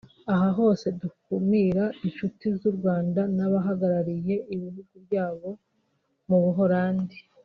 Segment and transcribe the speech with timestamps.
[0.33, 5.49] aha hose dutumira inshuti z’u Rwanda n’abahagarariye ibihugu byabo
[6.27, 7.17] mu Buholandi